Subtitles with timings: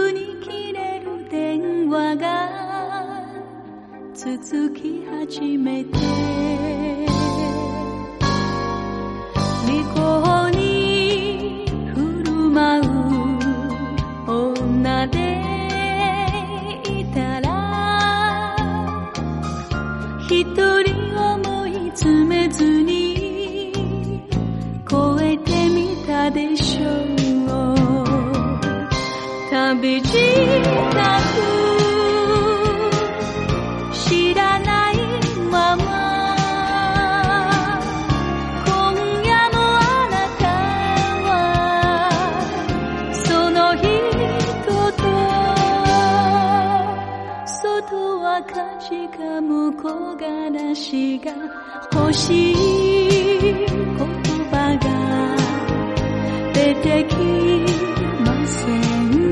[0.00, 3.26] すぐに切れる電話が
[4.14, 6.99] 続き始めて。
[52.10, 53.76] 欲しい言
[54.50, 55.36] 葉が
[56.52, 57.14] 出てき
[58.24, 58.66] ませ
[59.16, 59.29] ん。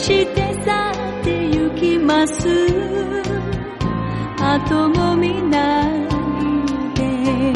[0.00, 2.48] して去って行きます
[4.42, 6.08] 後も見ない
[6.94, 7.52] で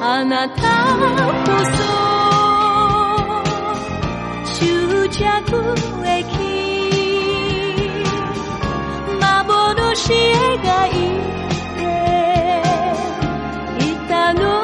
[0.00, 0.62] あなた
[1.44, 1.84] こそ
[4.54, 5.20] 終着
[6.06, 6.24] 駅
[9.20, 10.92] 幻描い
[11.76, 11.82] て
[13.78, 14.63] いたの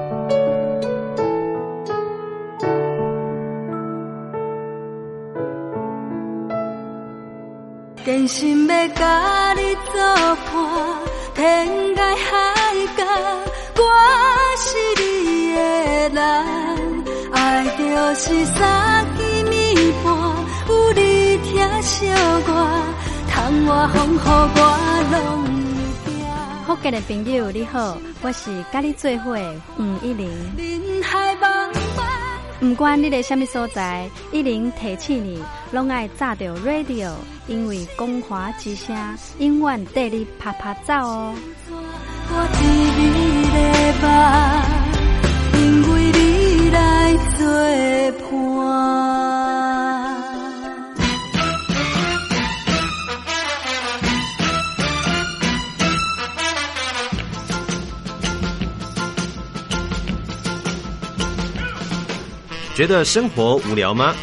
[8.03, 10.01] 真心要甲你作
[10.51, 10.55] 伴，
[11.35, 13.05] 天涯海角，
[13.77, 13.81] 我
[14.57, 14.65] 是
[14.97, 15.59] 你的
[16.09, 16.19] 人，
[17.31, 17.83] 爱就
[18.15, 20.11] 是三更暝半，
[20.67, 22.07] 有你疼惜
[22.47, 22.49] 我，
[23.29, 24.59] 窗外风雨我
[25.11, 25.15] 拢
[25.45, 26.65] 会惊。
[26.65, 29.37] 福建的朋友你好，我是甲你做伙
[29.77, 30.27] 吴一玲。
[30.57, 32.09] 人海茫茫。
[32.59, 37.11] 不管你在什么所在，一玲提醒你，拢爱炸着 radio，
[37.51, 38.95] 因为光华之声
[39.39, 41.35] 永远带你啪啪走哦。
[45.53, 45.59] 因
[45.91, 47.45] 为你来作
[48.21, 48.31] 伴。
[62.73, 64.15] 觉得生活无聊吗？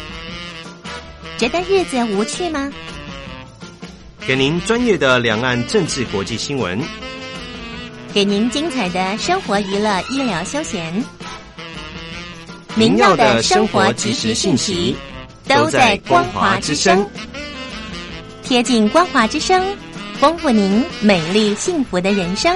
[1.37, 2.71] 觉得日子无趣吗？
[4.29, 6.79] 给您专业的两岸政治国际新闻，
[8.13, 11.03] 给您精彩的生活娱乐医疗休闲，
[12.75, 14.95] 您要的生活即时信息
[15.47, 17.03] 都在光华之声，
[18.43, 19.65] 贴近光华之声，
[20.19, 22.55] 丰富您美丽幸福的人生。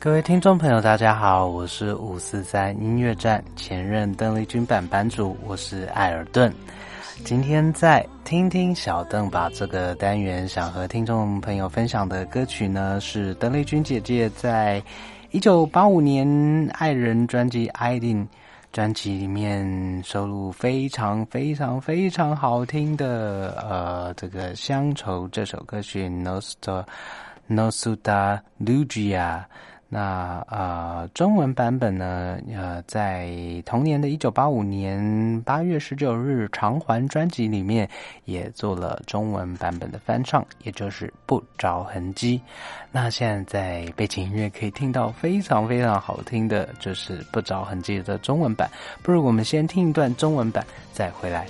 [0.00, 6.50] 各位听众朋友，大家好，我是五四三音乐站前任邓丽君版版主，我是艾尔顿。
[7.22, 14.82] 今天在听听小邓把这个单元想和听众朋友分享的歌曲呢，是邓丽君姐姐在
[15.32, 16.26] 一九八五年
[16.72, 18.24] 《爱人》专辑《爱定》
[18.72, 26.86] 专辑里面收录非常非常非常好听的呃这个乡愁这首歌曲《Nostra
[27.50, 29.18] Nostra Lugia》。
[29.92, 32.38] 那呃，中文版本呢？
[32.54, 33.28] 呃，在
[33.66, 37.90] 同年的一九八五年八月十九日，《偿还》专辑里面
[38.24, 42.38] 也做了中文版本的翻唱，也就是《不着痕迹》。
[42.92, 48.70] 那现在在背景音乐可以听到非常非常好听的，就是《不着痕迹》的中文版。
[49.02, 51.48] 不如我们先听一段中文版，再回来。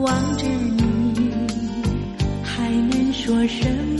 [0.00, 1.30] 望着你，
[2.42, 3.68] 还能说什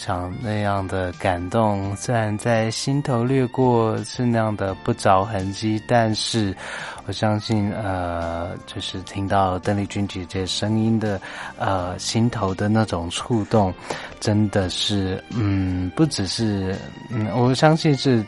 [0.00, 6.56] 想那样的感动，虽然在心头掠过，是那样的不着痕迹，但是
[7.04, 11.20] 我相信，呃，就是听到邓丽君姐姐声音的，
[11.58, 13.74] 呃，心头的那种触动，
[14.20, 16.74] 真的是，嗯，不只是，
[17.10, 18.24] 嗯，我相信是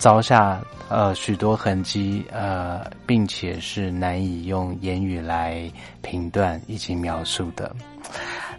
[0.00, 5.70] 凿下呃许多痕迹，呃，并且是难以用言语来
[6.02, 7.70] 评断以及描述的。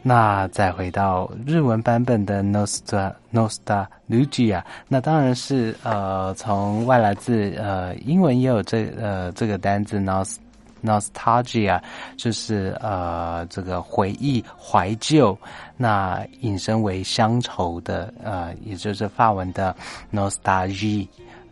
[0.08, 10.36] 那再回到日文版本的 Nostra nostalgia，那当然是呃从外来自呃英文也有这呃这个单字 Nost
[10.84, 11.82] Nostalgia，
[12.18, 15.36] 就是呃这个回忆怀旧，
[15.76, 19.76] 那引申为乡愁的呃也就是法文的
[20.14, 21.08] Nostalgie。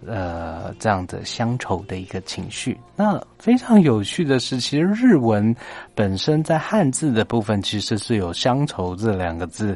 [0.08, 2.78] 呃，这样的乡愁的一个情绪。
[2.96, 5.56] 那非常有趣的是，其实日文
[5.96, 9.76] 本身在汉字的部分其实是有“乡愁”这两个字，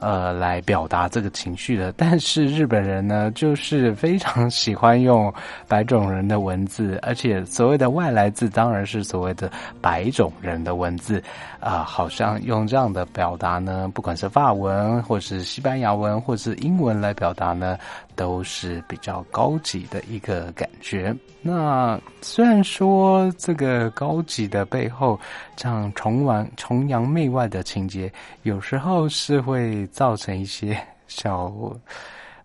[0.00, 1.92] 呃，来表达这个情绪的。
[1.92, 5.32] 但是日本人呢，就是非常喜欢用
[5.68, 11.22] 白种人的文字，而且所谓的外来字当然是所谓的白种人的文字
[11.60, 17.78] 啊，好像用这样的表达呢，不管是法文或是西班牙文或是英文来表达呢，
[18.16, 21.14] 都是比较高级的一个感觉。
[21.42, 25.20] 那虽然说这个高级的背后，
[25.54, 30.76] 这样崇完崇洋媚外的情节，有时候是会造成一些
[31.06, 31.52] 小。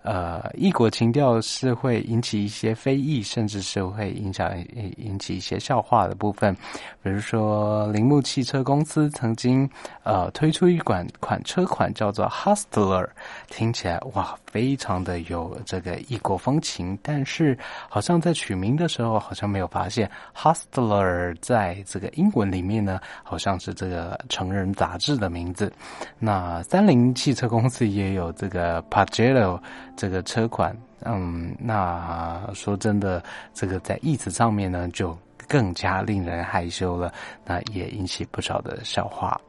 [0.03, 4.51] 呃，异国情调是会引起一些非议，甚至是会影响
[4.97, 6.55] 引起一些笑话的部分。
[7.03, 9.69] 比如说，铃木汽车公司曾经
[10.03, 13.07] 呃推出一款款车款叫做 Hustler，
[13.49, 16.97] 听起来哇，非常的有这个异国风情。
[17.03, 25.71] 但是好像在取名的时候，好像没有发现 Hustler 在这个英文里面呢，好像是这个成人杂志的名字。
[26.17, 29.59] 那三菱汽车公司也有这个 Pajero。
[29.95, 33.23] 这个车款嗯，那说真的，
[33.53, 37.13] 这个在意思上面呢，就更加令人害羞了，
[37.45, 39.39] 那也引起不少的笑话。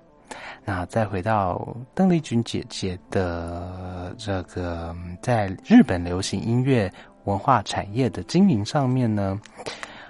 [0.65, 6.91] 那再回到邓丽君姐姐的这个在日本流行音乐
[7.25, 9.41] 文化产业的经营上面呢，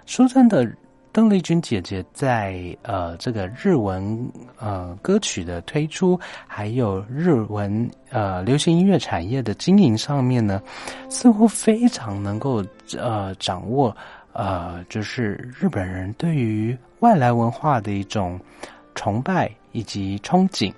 [0.07, 0.71] 说真的。
[1.13, 10.63] 邓丽君姐姐在呃这个日文呃歌曲的推出，还有日文呃流行音乐产业的经营上面呢，
[11.11, 12.65] 似乎非常能够
[12.99, 13.95] 呃掌握
[14.33, 18.41] 呃就是日本人对于外来文化的一种
[18.95, 20.73] 崇拜以及憧憬，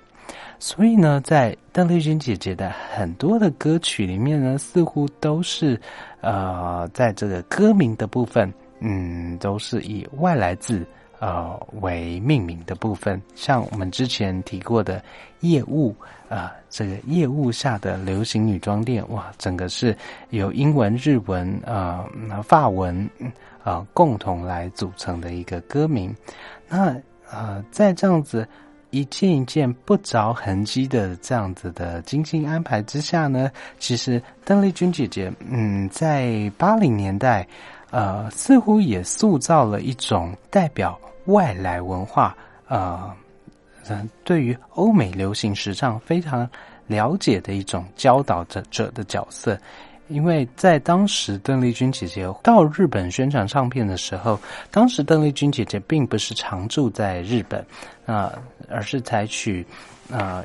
[0.59, 5.79] 所以呢，在邓丽君姐姐的很多的歌曲里面呢，似乎都是
[6.19, 8.53] 呃在这个歌名的部分。
[8.79, 10.85] 嗯，都是以外来字
[11.19, 15.01] 呃为命名的部分，像我们之前提过的
[15.39, 15.95] 业务
[16.27, 19.95] 啊，这个业务下的流行女装店，哇，整个是
[20.31, 22.05] 由英文、日文啊、
[22.43, 23.09] 法文
[23.63, 26.13] 啊共同来组成的一个歌名。
[26.67, 26.95] 那
[27.31, 28.47] 呃，在这样子
[28.89, 37.47] 一件一件不着痕迹的这样子的精心安排之下呢，其实邓丽君姐姐嗯，在八零年代。
[37.95, 42.35] 呃，似乎也塑造了一种代表外来文化，
[42.67, 43.09] 呃，
[44.25, 46.45] 对于欧美流行时尚非常
[46.87, 49.57] 了解的一种教导者者的角色。
[50.09, 54.37] 因为在当时，邓丽君姐姐到日本宣传唱片的时候，
[54.69, 57.65] 当时邓丽君姐姐并不是常住在日本，
[58.05, 58.37] 啊，
[58.69, 59.65] 而是采取
[60.11, 60.43] 啊。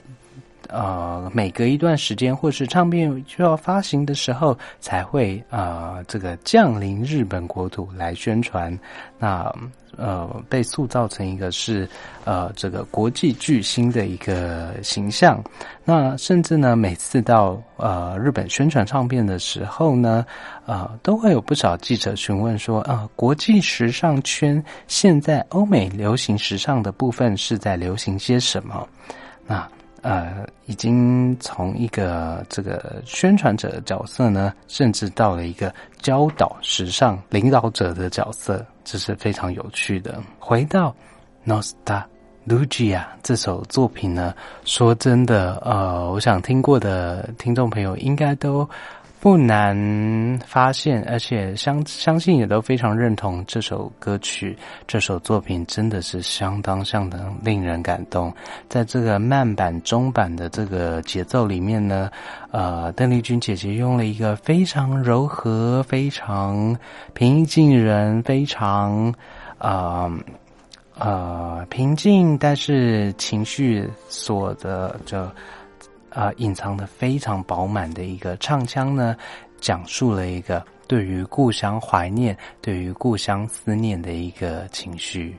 [0.72, 8.76] 呃每隔一段时间，或是唱片就要发行的时候，才会啊，这个降临日本国土来宣传。
[9.18, 9.52] 那
[9.96, 11.87] 呃，被塑造成一个是
[12.24, 15.42] 呃这个国际巨星的一个形象。
[15.85, 20.24] 那甚至呢，每次到呃日本宣传唱片的时候呢，
[20.64, 28.88] 呃，都会有不少记者询问说啊，国际时尚圈现在欧美流行时尚的部分是在流行些什么？
[29.46, 29.68] 那。
[30.02, 40.22] 呃，已经从一个这个宣传者的角色呢，甚至到了一个教导时尚领导者的角色，这是非常有趣的。
[40.38, 40.94] 回到
[41.50, 42.06] 《Nostalgia》
[43.22, 44.34] 这首作品呢，
[44.64, 48.68] 说真的，呃，我想听过的听众朋友应该都。
[49.20, 49.76] 不难
[50.46, 54.56] 发现，而且相相信也都非常认同这首歌曲、
[54.87, 58.33] 这首作品，真的是相当相当令人感动。
[58.66, 62.11] 在这个慢板、中板的这个节奏里面呢，
[62.50, 66.74] 呃，邓丽君姐姐用了一个非常柔和、非常
[67.12, 69.14] 平易近人、非常
[69.59, 70.11] 啊
[70.98, 75.28] 呃平静，但是情绪所的就。
[76.11, 79.16] 啊，隐藏的非常饱满的一个唱腔呢，
[79.61, 85.37] 讲述了一个对于故乡怀念、对于故乡思念的一个情绪。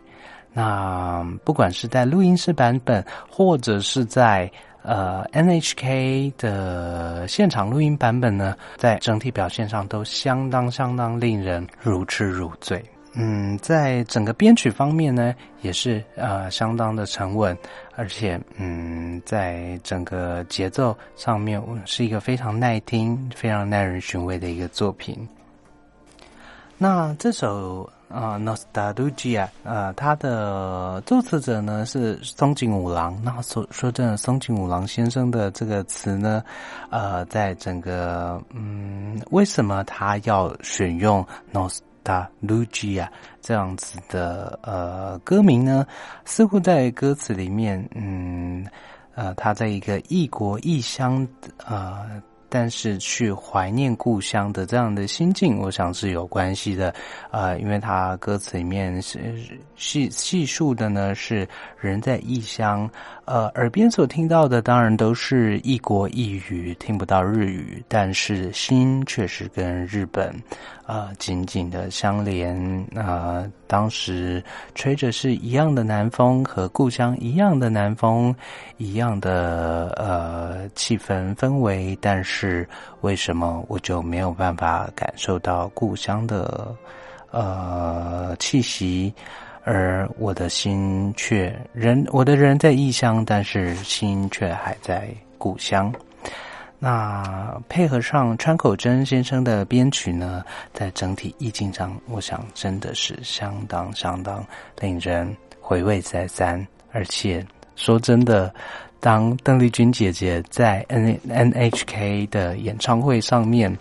[0.53, 4.51] 那不管是在录音室版本，或者是在
[4.83, 12.83] 呃 NHK 的现场录音版本呢，在整体表现上都相当相当令人如痴如醉。
[13.13, 17.57] 嗯，在整个编曲方面呢，也是呃相当的沉稳，
[17.97, 25.27] 而且嗯，在整个节奏上面是一个非常耐听、非常耐人寻味的一个作品。
[26.77, 33.21] 那这首啊《Nostalgia》呃，它的作词者呢是松井五郎。
[33.21, 36.41] 那说说真的，松井五郎先生的这个词呢，
[36.89, 41.81] 呃，在整个嗯，为什么他要选用 nostalgia？
[42.03, 42.03] Nost？
[42.03, 43.07] 他 Lugia
[43.41, 45.85] 这样子的呃歌名呢，
[46.25, 48.65] 似乎在歌词里面，嗯
[49.15, 51.27] 呃，他在一个异国异乡
[51.65, 52.21] 呃。
[52.51, 56.93] 但是去怀念故乡的这样的心境，我想是有关系的，
[57.31, 59.35] 呃，因为他歌词里面是
[59.77, 61.47] 细细述的呢，是
[61.79, 62.89] 人在异乡，
[63.23, 70.35] 呃，耳边所听到的当然都是异国异语，听不到日语，但是心却是跟日本，
[70.85, 72.53] 呃，紧紧的相连，
[72.93, 74.43] 啊，当时
[74.75, 78.35] 吹着是一样的南风，和故乡一样的南风，
[78.75, 80.30] 一样的呃
[80.75, 82.67] 气氛氛围，但是。
[83.01, 86.71] 为什么我就没有办法感受到故乡的
[87.31, 89.11] 呃气息，
[89.63, 95.91] 而我的心却人我的人在异乡，但是心却还在故乡。
[96.77, 104.45] 那配合上川口真先生的编曲呢，在整体意境上，我想真的是相当相当
[104.79, 107.43] 令人回味再三，而且
[107.75, 108.53] 说真的。
[109.01, 113.75] 当邓丽君姐姐在 N N H K 的演唱会上面，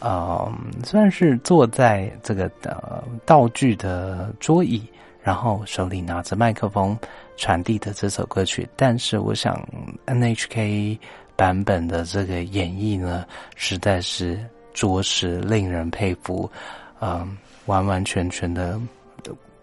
[0.00, 0.52] 呃，
[0.84, 4.82] 算是坐在这个呃道具的桌椅，
[5.22, 6.98] 然后手里拿着麦克风
[7.36, 8.68] 传递的这首歌曲。
[8.74, 9.56] 但是，我想
[10.06, 10.98] N H K
[11.36, 16.50] 版本的这个演绎呢，实在是着实令人佩服，
[17.00, 18.78] 嗯，完完全全的。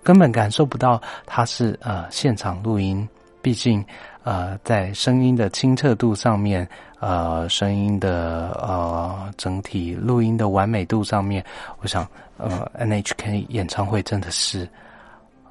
[0.04, 3.08] 根本感受不到它是呃现场录音，
[3.42, 3.84] 毕竟
[4.24, 6.68] 呃在声音的清澈度上面，
[7.00, 11.44] 呃声音的呃整体录音的完美度上面，
[11.80, 14.68] 我想呃 N H K 演唱会真的是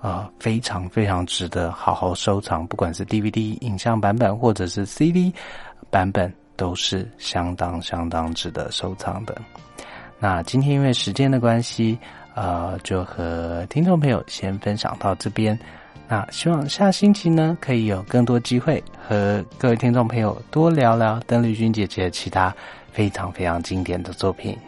[0.01, 5.33] 呃非常非常值得好好收藏，不管是 D V D 影像版本或者是 C D
[5.91, 9.37] 版本，都是相当相当值得收藏的。
[10.19, 11.99] 那今天因为时间的关系。
[12.33, 15.59] 呃，就和听众朋友先分享到这边。
[16.11, 22.53] 那希望下星期呢，可以有更多机会和各位听众朋友多聊聊邓丽君姐姐其他
[22.91, 24.59] 非常非常经典的作品。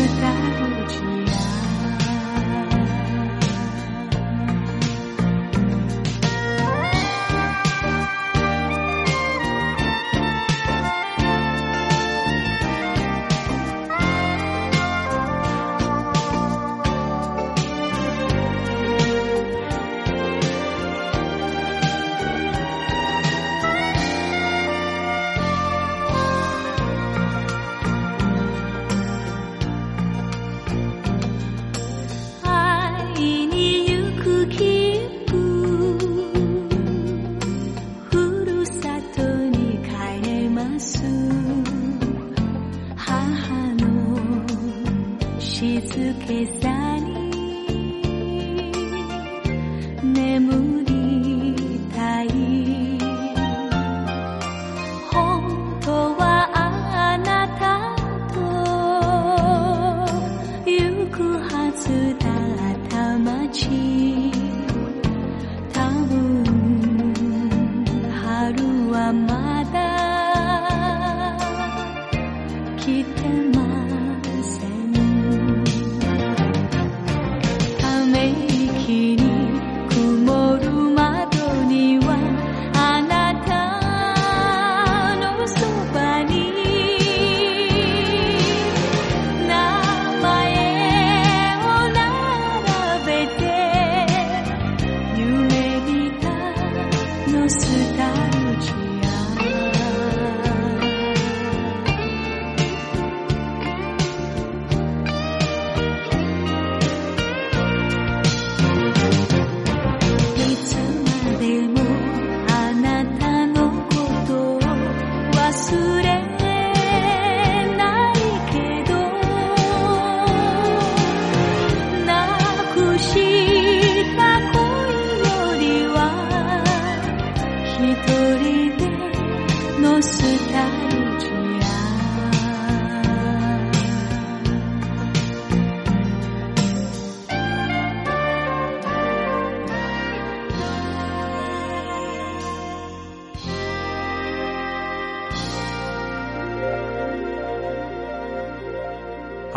[0.00, 1.29] 实在不及。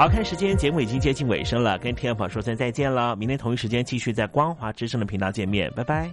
[0.04, 3.16] 好看时间，节目已经接近尾声了，跟天宝说声再见了。
[3.16, 6.12] 明天同一时间继续在光华之声的频道见面，拜拜。